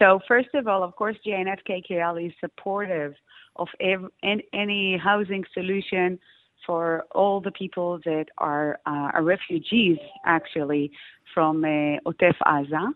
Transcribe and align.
So 0.00 0.18
first 0.26 0.48
of 0.54 0.66
all, 0.66 0.82
of 0.82 0.96
course, 0.96 1.16
JNF 1.26 1.58
KKL 1.68 2.26
is 2.26 2.32
supportive 2.40 3.14
of 3.56 3.68
every, 3.80 4.08
any 4.22 4.96
housing 4.96 5.44
solution 5.52 6.18
for 6.66 7.04
all 7.12 7.40
the 7.40 7.50
people 7.50 8.00
that 8.04 8.26
are, 8.38 8.78
uh, 8.86 9.10
are 9.14 9.22
refugees, 9.22 9.98
actually, 10.24 10.90
from 11.34 11.64
uh, 11.64 11.98
Otef 12.10 12.34
Aza. 12.46 12.92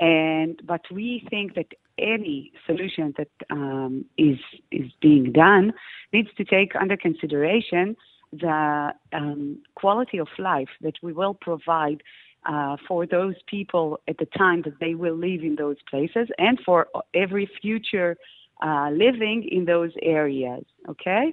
And 0.00 0.60
but 0.66 0.80
we 0.90 1.24
think 1.30 1.54
that 1.54 1.66
any 1.98 2.52
solution 2.66 3.14
that 3.18 3.28
um, 3.50 4.04
is 4.18 4.38
is 4.72 4.90
being 5.00 5.30
done 5.30 5.72
needs 6.12 6.28
to 6.38 6.44
take 6.44 6.74
under 6.74 6.96
consideration 6.96 7.94
the 8.32 8.92
um, 9.12 9.58
quality 9.76 10.18
of 10.18 10.26
life 10.38 10.70
that 10.80 10.94
we 11.02 11.12
will 11.12 11.34
provide 11.34 12.02
uh, 12.46 12.76
for 12.88 13.06
those 13.06 13.34
people 13.46 14.00
at 14.08 14.18
the 14.18 14.26
time 14.26 14.62
that 14.62 14.78
they 14.80 14.94
will 14.94 15.14
live 15.14 15.42
in 15.42 15.56
those 15.56 15.76
places 15.88 16.28
and 16.38 16.58
for 16.64 16.88
every 17.14 17.48
future 17.60 18.16
uh, 18.64 18.90
living 18.90 19.46
in 19.50 19.64
those 19.64 19.90
areas. 20.02 20.64
Okay? 20.88 21.32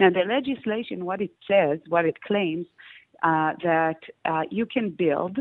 Now, 0.00 0.10
the 0.10 0.24
legislation, 0.26 1.04
what 1.04 1.20
it 1.20 1.30
says, 1.48 1.78
what 1.88 2.04
it 2.04 2.20
claims, 2.22 2.66
uh, 3.22 3.52
that 3.62 4.00
uh, 4.24 4.42
you 4.50 4.66
can 4.66 4.90
build 4.90 5.38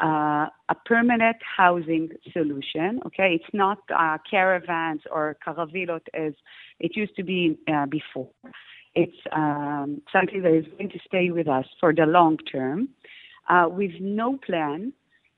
uh, 0.00 0.46
a 0.68 0.74
permanent 0.86 1.36
housing 1.56 2.08
solution. 2.32 3.00
Okay, 3.04 3.34
it's 3.34 3.52
not 3.52 3.78
caravans 4.30 5.02
or 5.10 5.36
caravilot 5.44 6.02
as 6.14 6.32
it 6.78 6.94
used 6.94 7.16
to 7.16 7.24
be 7.24 7.58
before. 7.90 8.30
It's 8.94 9.16
um, 9.32 10.00
something 10.12 10.42
that 10.42 10.54
is 10.54 10.64
going 10.78 10.90
to 10.90 10.98
stay 11.06 11.30
with 11.30 11.48
us 11.48 11.66
for 11.80 11.92
the 11.92 12.06
long 12.06 12.38
term, 12.38 12.88
uh, 13.48 13.66
with 13.68 13.92
no 14.00 14.38
plan 14.38 14.92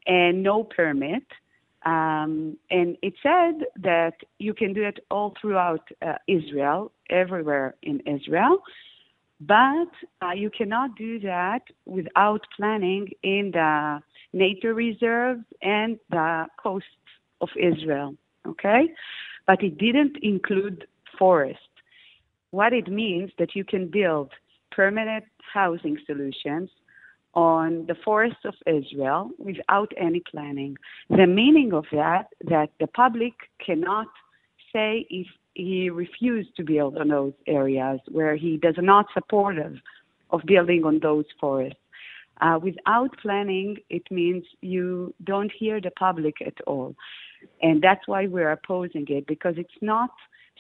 and 0.07 0.43
no 0.43 0.65
permit. 0.65 1.25
Um, 1.87 2.59
and 2.71 2.97
it 3.03 3.15
said 3.23 3.67
that 3.83 4.15
you 4.39 4.53
can 4.53 4.75
do 4.75 4.83
it 4.83 5.01
all 5.11 5.35
throughout 5.41 5.89
uh, 6.03 6.15
Israel, 6.29 6.93
everywhere 7.09 7.75
in 7.83 8.01
Israel, 8.01 8.59
but 9.41 9.89
uh, 10.21 10.33
you 10.33 10.51
cannot 10.51 10.97
do 10.97 11.19
that 11.21 11.63
without 11.87 12.43
planning 12.55 13.09
in 13.23 13.51
the 13.53 14.01
nature 14.35 14.75
reserves 14.75 15.45
and 15.63 15.99
the 16.11 16.47
coasts 16.63 16.89
of 17.41 17.49
Israel. 17.59 18.15
Okay? 18.47 18.91
But 19.47 19.63
it 19.63 19.79
didn't 19.79 20.19
include 20.23 20.87
forest. 21.19 21.59
What 22.51 22.75
it 22.75 22.89
means 22.89 23.31
that 23.39 23.57
you 23.57 23.65
can 23.65 23.89
build 23.89 24.31
permanent 24.71 25.25
housing 25.55 25.97
solutions 26.07 26.69
on 27.35 27.87
the 27.87 27.95
forests 28.05 28.45
of 28.45 28.55
Israel 28.67 29.31
without 29.39 29.93
any 29.97 30.23
planning. 30.31 30.77
The 31.09 31.27
meaning 31.27 31.73
of 31.73 31.85
that 31.93 32.27
that 32.49 32.71
the 32.81 32.87
public 32.89 33.35
cannot 33.65 34.09
say 34.73 35.07
if 35.11 35.27
he 35.55 35.91
refused 35.91 36.57
to 36.57 36.65
build 36.65 36.97
on 36.97 37.09
those 37.09 37.33
areas 37.47 38.01
where 38.11 38.37
he 38.37 38.57
does 38.57 38.77
not 38.79 39.07
support 39.13 39.59
of, 39.59 39.75
of 40.31 40.41
building 40.47 40.85
on 40.85 41.01
those 41.01 41.25
forests. 41.41 41.79
Uh, 42.41 42.59
without 42.63 43.11
planning, 43.21 43.77
it 43.91 44.03
means 44.11 44.45
you 44.63 45.13
don't 45.25 45.53
hear 45.59 45.81
the 45.81 45.91
public 45.91 46.37
at 46.45 46.55
all. 46.67 46.95
And 47.61 47.83
that's 47.83 48.07
why 48.07 48.27
we're 48.27 48.53
opposing 48.53 49.05
it, 49.09 49.27
because 49.27 49.55
it's 49.59 49.81
not 49.83 50.11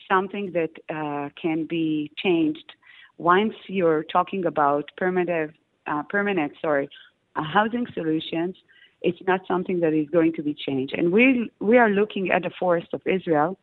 something 0.08 0.52
that 0.52 0.70
uh, 0.94 1.30
can 1.40 1.66
be 1.66 2.10
changed 2.22 2.72
once 3.20 3.52
you're 3.66 4.02
talking 4.04 4.46
about 4.46 4.90
permanent, 4.96 5.52
uh, 5.86 6.02
permanent 6.08 6.52
sorry, 6.60 6.88
uh, 7.36 7.42
housing 7.42 7.86
solutions. 7.94 8.56
It's 9.02 9.18
not 9.26 9.40
something 9.48 9.80
that 9.80 9.94
is 9.94 10.08
going 10.10 10.34
to 10.34 10.42
be 10.42 10.54
changed. 10.54 10.94
And 10.96 11.10
we, 11.10 11.50
we 11.60 11.78
are 11.78 11.88
looking 11.88 12.30
at 12.30 12.42
the 12.42 12.50
forest 12.58 12.88
of 12.92 13.00
Israel 13.06 13.58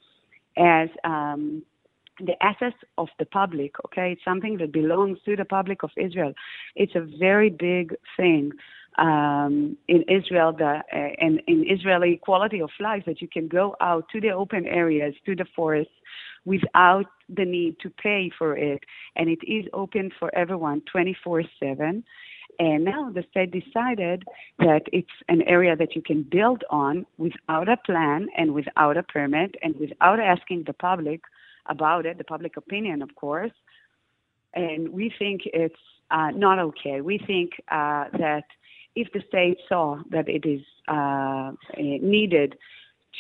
as 0.58 0.90
um, 1.04 1.62
the 2.20 2.42
assets 2.44 2.78
of 2.98 3.10
the 3.20 3.26
public, 3.26 3.76
okay? 3.86 4.14
It's 4.14 4.24
something 4.26 4.58
that 4.58 4.72
belongs 4.72 5.20
to 5.26 5.36
the 5.36 5.46
public 5.46 5.84
of 5.84 5.92
Israel. 5.96 6.34
It's 6.76 6.96
a 6.96 7.08
very 7.20 7.52
big 7.52 7.96
thing 8.16 8.52
um, 8.98 9.78
in 9.88 10.04
Israel 10.10 10.54
the, 10.54 10.82
uh, 10.92 10.98
and 11.20 11.42
in 11.48 11.66
Israeli 11.70 12.18
quality 12.18 12.62
of 12.62 12.70
life 12.80 13.04
that 13.06 13.22
you 13.22 13.28
can 13.28 13.48
go 13.48 13.76
out 13.82 14.06
to 14.12 14.22
the 14.22 14.30
open 14.30 14.66
areas, 14.66 15.14
to 15.26 15.36
the 15.36 15.46
forests, 15.56 15.94
without 16.46 17.06
the 17.30 17.46
need 17.46 17.78
to 17.82 17.90
pay 17.90 18.32
for 18.38 18.58
it. 18.58 18.84
And 19.16 19.30
it 19.30 19.40
is 19.44 19.66
open 19.74 20.12
for 20.20 20.34
everyone 20.36 20.82
24 20.92 21.44
7. 21.60 22.04
And 22.60 22.86
now 22.86 23.12
the 23.12 23.24
state 23.30 23.52
decided 23.52 24.24
that 24.58 24.84
it's 24.92 25.08
an 25.28 25.44
area 25.44 25.76
that 25.76 25.96
you 25.96 26.02
can 26.02 26.24
build 26.24 26.64
on 26.72 27.06
without 27.18 27.70
a 27.70 27.78
plan 27.78 28.30
and 28.36 28.54
without 28.54 28.98
a 28.98 29.04
permit 29.04 29.56
and 29.62 29.76
without 29.76 30.20
asking 30.20 30.64
the 30.66 30.74
public 30.74 31.22
about 31.68 32.06
it, 32.06 32.18
the 32.18 32.24
public 32.24 32.58
opinion, 32.58 33.02
of 33.04 33.14
course. 33.16 33.52
And 34.56 34.90
we 34.90 35.14
think 35.20 35.42
it's 35.46 35.76
uh, 36.10 36.32
not 36.32 36.58
okay. 36.58 37.02
We 37.02 37.20
think 37.20 37.52
uh, 37.70 38.06
that 38.18 38.46
if 38.98 39.08
the 39.14 39.22
state 39.28 39.60
saw 39.70 40.02
that 40.10 40.28
it 40.28 40.44
is 40.46 40.62
uh, 40.88 41.52
needed 41.78 42.56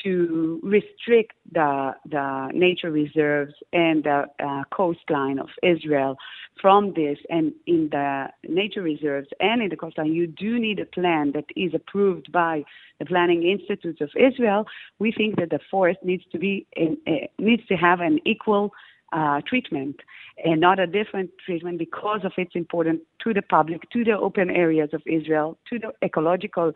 to 0.03 0.59
restrict 0.63 1.33
the, 1.51 1.91
the 2.09 2.49
nature 2.53 2.91
reserves 2.91 3.53
and 3.73 4.03
the 4.03 4.25
uh, 4.43 4.63
coastline 4.71 5.39
of 5.39 5.49
Israel 5.63 6.17
from 6.61 6.93
this, 6.95 7.17
and 7.29 7.53
in 7.67 7.89
the 7.91 8.27
nature 8.47 8.81
reserves 8.81 9.27
and 9.39 9.61
in 9.61 9.69
the 9.69 9.75
coastline, 9.75 10.13
you 10.13 10.27
do 10.27 10.59
need 10.59 10.79
a 10.79 10.85
plan 10.85 11.31
that 11.33 11.45
is 11.55 11.73
approved 11.73 12.31
by 12.31 12.63
the 12.99 13.05
Planning 13.05 13.43
Institutes 13.43 14.01
of 14.01 14.09
Israel. 14.15 14.65
We 14.97 15.11
think 15.11 15.37
that 15.37 15.51
the 15.51 15.59
forest 15.69 15.99
needs 16.03 16.23
to 16.31 16.39
be 16.39 16.65
in, 16.75 16.97
uh, 17.05 17.27
needs 17.37 17.65
to 17.67 17.75
have 17.75 17.99
an 17.99 18.19
equal 18.25 18.71
uh, 19.13 19.41
treatment 19.47 19.97
and 20.43 20.59
not 20.59 20.79
a 20.79 20.87
different 20.87 21.31
treatment 21.45 21.79
because 21.79 22.21
of 22.23 22.31
its 22.37 22.51
importance 22.55 23.01
to 23.23 23.33
the 23.33 23.41
public, 23.41 23.89
to 23.91 24.03
the 24.03 24.17
open 24.17 24.49
areas 24.49 24.89
of 24.93 25.01
Israel, 25.05 25.57
to 25.69 25.79
the 25.79 25.91
ecological 26.03 26.73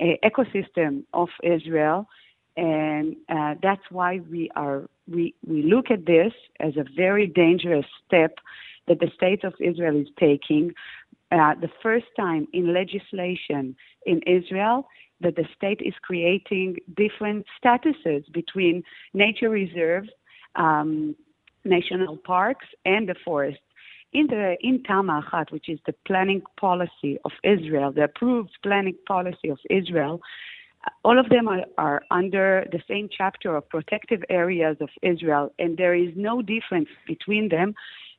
uh, 0.00 0.04
ecosystem 0.24 1.04
of 1.12 1.28
Israel 1.42 2.06
and 2.56 3.16
uh, 3.28 3.54
that's 3.62 3.82
why 3.90 4.20
we 4.30 4.50
are 4.56 4.88
we 5.08 5.34
we 5.46 5.62
look 5.62 5.90
at 5.90 6.06
this 6.06 6.32
as 6.60 6.76
a 6.76 6.84
very 6.96 7.26
dangerous 7.26 7.86
step 8.06 8.38
that 8.88 9.00
the 9.00 9.10
state 9.14 9.44
of 9.44 9.54
Israel 9.60 10.00
is 10.00 10.08
taking. 10.18 10.72
Uh, 11.30 11.54
the 11.60 11.70
first 11.82 12.04
time 12.14 12.46
in 12.52 12.74
legislation 12.74 13.74
in 14.04 14.20
Israel 14.26 14.86
that 15.22 15.34
the 15.36 15.46
state 15.56 15.80
is 15.80 15.94
creating 16.02 16.76
different 16.94 17.46
statuses 17.64 18.30
between 18.32 18.82
nature 19.14 19.48
reserves, 19.48 20.10
um, 20.56 21.16
national 21.64 22.16
parks, 22.18 22.66
and 22.84 23.08
the 23.08 23.14
forest. 23.24 23.60
In 24.12 24.26
the 24.26 24.56
in 24.60 24.82
Tama 24.82 25.24
which 25.50 25.68
is 25.68 25.78
the 25.86 25.94
planning 26.06 26.42
policy 26.60 27.18
of 27.24 27.32
Israel, 27.42 27.92
the 27.92 28.04
approved 28.04 28.50
planning 28.62 28.96
policy 29.06 29.48
of 29.48 29.58
Israel, 29.70 30.20
all 31.04 31.18
of 31.18 31.28
them 31.30 31.48
are, 31.48 31.64
are, 31.78 32.02
under 32.10 32.66
the 32.72 32.80
same 32.88 33.08
chapter 33.16 33.56
of 33.56 33.68
protective 33.68 34.22
areas 34.28 34.76
of 34.80 34.90
Israel, 35.02 35.52
and 35.58 35.76
there 35.76 35.94
is 35.94 36.10
no 36.16 36.42
difference 36.42 36.88
between 37.06 37.48
them. 37.48 37.74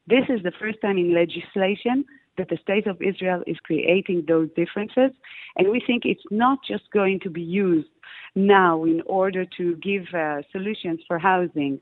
This 0.07 0.25
is 0.29 0.41
the 0.43 0.53
first 0.59 0.81
time 0.81 0.97
in 0.97 1.13
legislation 1.13 2.05
that 2.37 2.49
the 2.49 2.57
state 2.57 2.87
of 2.87 3.01
Israel 3.01 3.43
is 3.45 3.57
creating 3.63 4.25
those 4.27 4.49
differences, 4.55 5.11
and 5.57 5.69
we 5.69 5.81
think 5.85 6.03
it's 6.05 6.23
not 6.31 6.59
just 6.67 6.89
going 6.91 7.19
to 7.19 7.29
be 7.29 7.41
used 7.41 7.89
now 8.35 8.83
in 8.83 9.01
order 9.05 9.45
to 9.57 9.75
give 9.77 10.05
uh, 10.13 10.41
solutions 10.51 10.99
for 11.07 11.19
housing 11.19 11.79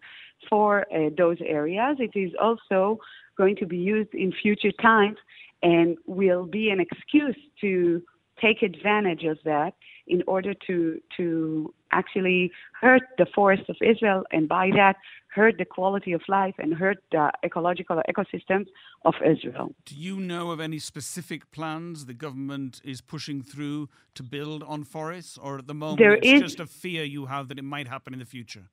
for 0.50 0.86
uh, 0.94 1.10
those 1.18 1.38
areas. 1.46 1.98
It 2.00 2.18
is 2.18 2.32
also 2.42 3.00
going 3.38 3.56
to 3.58 3.66
be 3.66 3.78
used 3.78 4.14
in 4.14 4.32
future 4.42 4.72
times 4.82 5.18
and 5.64 5.98
will 6.06 6.46
be 6.46 6.70
an 6.70 6.80
excuse 6.80 7.38
to 7.62 8.02
take 8.42 8.62
advantage 8.64 9.24
of 9.24 9.38
that 9.46 9.74
in 10.08 10.24
order 10.28 10.54
to 10.68 11.00
to 11.18 11.74
actually 11.92 12.52
hurt 12.80 13.04
the 13.18 13.26
forests 13.36 13.70
of 13.70 13.76
Israel 13.82 14.24
and 14.32 14.48
by 14.48 14.70
that 14.76 14.96
hurt 15.34 15.58
the 15.58 15.66
quality 15.66 16.12
of 16.12 16.22
life 16.28 16.56
and 16.58 16.74
hurt 16.74 16.98
the 17.12 17.32
ecological 17.44 18.02
ecosystems 18.10 18.68
of 19.06 19.14
Israel. 19.26 19.74
Do 19.86 19.96
you 19.96 20.20
know 20.20 20.52
of 20.52 20.60
any 20.60 20.80
specific 20.80 21.52
plans 21.52 22.06
the 22.06 22.14
government 22.14 22.82
is 22.84 23.00
pushing 23.02 23.42
through 23.42 23.90
to 24.16 24.24
build 24.24 24.64
on 24.64 24.84
forests 24.84 25.38
or 25.38 25.60
at 25.60 25.68
the 25.68 25.74
moment 25.74 26.00
there 26.00 26.16
it's 26.16 26.28
is, 26.28 26.42
just 26.42 26.60
a 26.60 26.66
fear 26.66 27.04
you 27.04 27.28
have 27.28 27.48
that 27.50 27.58
it 27.60 27.64
might 27.64 27.88
happen 27.88 28.14
in 28.14 28.20
the 28.20 28.26
future? 28.26 28.66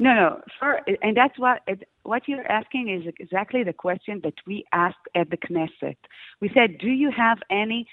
No, 0.00 0.14
no. 0.14 0.40
For, 0.58 0.80
and 1.02 1.14
that's 1.14 1.38
what 1.38 1.60
what 2.04 2.22
you're 2.26 2.50
asking 2.50 2.88
is 2.88 3.12
exactly 3.20 3.62
the 3.62 3.74
question 3.74 4.20
that 4.24 4.34
we 4.46 4.64
asked 4.72 5.06
at 5.14 5.28
the 5.28 5.36
Knesset. 5.36 5.96
We 6.40 6.50
said, 6.54 6.78
do 6.78 6.88
you 6.88 7.10
have 7.14 7.38
any 7.50 7.86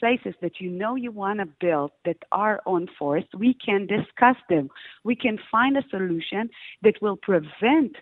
places 0.00 0.34
that 0.40 0.60
you 0.60 0.70
know 0.70 0.94
you 0.96 1.12
want 1.12 1.38
to 1.38 1.46
build 1.60 1.92
that 2.06 2.16
are 2.32 2.60
on 2.66 2.88
forest, 2.98 3.28
we 3.38 3.54
can 3.54 3.86
discuss 3.86 4.36
them. 4.48 4.70
We 5.04 5.14
can 5.14 5.38
find 5.50 5.76
a 5.76 5.84
solution 5.90 6.48
that 6.82 6.94
will 7.02 7.18
prevent 7.18 7.94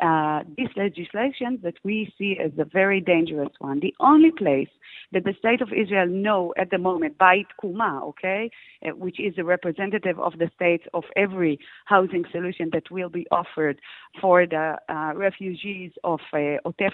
uh, 0.00 0.42
this 0.56 0.68
legislation 0.76 1.58
that 1.62 1.74
we 1.82 2.12
see 2.18 2.36
as 2.42 2.52
a 2.58 2.64
very 2.64 3.00
dangerous 3.00 3.52
one. 3.58 3.80
The 3.80 3.94
only 4.00 4.30
place 4.30 4.68
that 5.12 5.24
the 5.24 5.34
state 5.38 5.62
of 5.62 5.72
Israel 5.72 6.06
know 6.06 6.52
at 6.58 6.70
the 6.70 6.78
moment, 6.78 7.16
by 7.18 7.44
Kuma, 7.60 8.00
okay, 8.04 8.50
uh, 8.84 8.90
which 8.90 9.18
is 9.18 9.34
a 9.38 9.44
representative 9.44 10.18
of 10.18 10.38
the 10.38 10.50
states 10.54 10.84
of 10.94 11.04
every 11.16 11.58
housing 11.86 12.24
solution 12.30 12.70
that 12.72 12.90
will 12.90 13.08
be 13.08 13.26
offered 13.30 13.80
for 14.20 14.46
the 14.46 14.76
uh, 14.88 15.12
refugees 15.14 15.92
of 16.04 16.20
uh, 16.32 16.58
Otef 16.66 16.92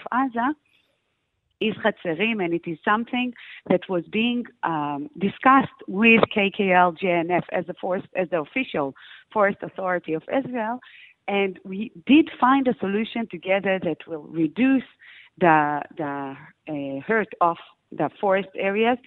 is 1.63 1.75
Hatzerim, 1.83 2.43
and 2.43 2.53
it 2.53 2.63
is 2.65 2.77
something 2.83 3.33
that 3.69 3.81
was 3.87 4.03
being 4.11 4.43
um, 4.63 5.09
discussed 5.17 5.79
with 5.87 6.21
KKL 6.35 6.97
JNF 6.99 7.43
as 7.51 7.65
the 7.67 7.73
forest, 7.79 8.07
as 8.15 8.29
the 8.29 8.41
official 8.41 8.93
forest 9.31 9.59
authority 9.61 10.13
of 10.13 10.23
Israel, 10.23 10.79
and 11.27 11.59
we 11.63 11.91
did 12.05 12.29
find 12.39 12.67
a 12.67 12.75
solution 12.79 13.27
together 13.29 13.79
that 13.83 14.07
will 14.07 14.23
reduce 14.23 14.83
the 15.39 15.81
the 15.97 16.35
uh, 16.69 17.01
hurt 17.05 17.29
of 17.41 17.57
the 17.91 18.09
forest 18.19 18.49
areas, 18.55 18.97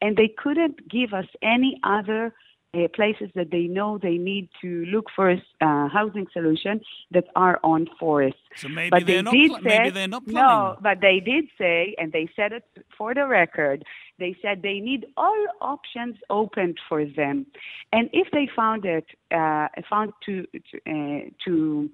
and 0.00 0.16
they 0.16 0.30
couldn't 0.38 0.88
give 0.88 1.12
us 1.12 1.26
any 1.42 1.80
other 1.84 2.34
uh, 2.76 2.88
places 2.94 3.30
that 3.34 3.50
they 3.50 3.64
know 3.64 3.98
they 4.02 4.18
need 4.18 4.48
to 4.60 4.84
look 4.86 5.06
for 5.14 5.30
a 5.30 5.36
uh, 5.60 5.88
housing 5.88 6.26
solution 6.32 6.80
that 7.10 7.24
are 7.34 7.58
on 7.64 7.86
forests. 7.98 8.40
So 8.56 8.68
maybe 8.68 8.90
but 8.90 9.06
they're 9.06 9.16
they 9.16 9.22
not. 9.22 9.32
did 9.32 9.50
pl- 9.50 9.60
say, 9.62 9.78
maybe 9.78 9.90
they're 9.90 10.08
not 10.08 10.24
planning. 10.26 10.48
No, 10.48 10.76
but 10.82 11.00
they 11.00 11.20
did 11.20 11.46
say, 11.58 11.94
and 11.98 12.12
they 12.12 12.28
said 12.36 12.52
it 12.52 12.64
for 12.96 13.14
the 13.14 13.26
record. 13.26 13.84
They 14.18 14.36
said 14.42 14.62
they 14.62 14.80
need 14.80 15.06
all 15.16 15.46
options 15.60 16.16
opened 16.30 16.78
for 16.88 17.04
them, 17.04 17.46
and 17.92 18.10
if 18.12 18.28
they 18.32 18.48
found 18.54 18.84
it 18.84 19.06
uh, 19.30 19.68
found 19.88 20.12
to 20.26 20.46
to, 20.52 20.76
uh, 20.86 21.30
to 21.44 21.90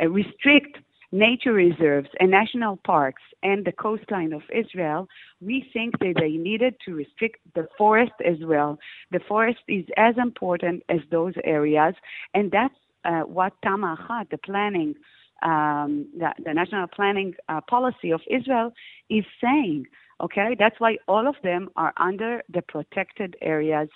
uh, 0.00 0.08
restrict 0.08 0.78
nature 1.16 1.52
reserves 1.52 2.08
and 2.20 2.30
national 2.30 2.76
parks 2.78 3.22
and 3.42 3.64
the 3.64 3.72
coastline 3.72 4.32
of 4.32 4.42
Israel, 4.54 5.08
we 5.40 5.68
think 5.72 5.98
that 6.00 6.14
they 6.20 6.32
needed 6.32 6.74
to 6.84 6.94
restrict 6.94 7.38
the 7.54 7.66
forest 7.78 8.12
as 8.24 8.38
well. 8.42 8.78
The 9.10 9.20
forest 9.20 9.60
is 9.68 9.84
as 9.96 10.14
important 10.18 10.82
as 10.88 11.00
those 11.10 11.34
areas, 11.44 11.94
and 12.34 12.50
that's 12.50 12.74
uh, 13.04 13.20
what 13.20 13.52
Tama 13.62 13.96
Achat, 13.98 14.30
the 14.30 14.38
planning, 14.38 14.94
um, 15.42 16.08
the, 16.18 16.32
the, 16.44 16.52
national 16.52 16.88
planning 16.88 17.34
uh, 17.48 17.60
policy 17.62 18.10
of 18.10 18.20
Israel, 18.28 18.72
is 19.08 19.24
saying. 19.42 19.86
Okay, 20.20 20.56
that's 20.58 20.80
why 20.80 20.96
all 21.08 21.28
of 21.28 21.36
them 21.42 21.68
are 21.76 21.92
under 21.98 22.42
the 22.48 22.62
protected 22.62 23.36
areas 23.42 23.88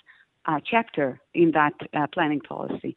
uh, 0.45 0.59
chapter 0.63 1.19
in 1.33 1.51
that 1.51 1.73
uh, 1.93 2.07
planning 2.13 2.41
policy. 2.41 2.95